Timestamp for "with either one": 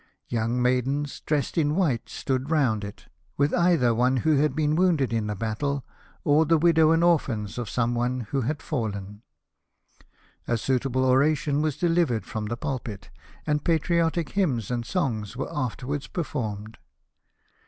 3.37-4.17